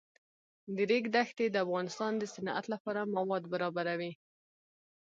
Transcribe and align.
د 0.75 0.77
ریګ 0.89 1.05
دښتې 1.15 1.45
د 1.51 1.55
افغانستان 1.65 2.11
د 2.17 2.23
صنعت 2.33 2.65
لپاره 2.73 3.01
مواد 3.15 3.43
برابروي. 3.53 4.13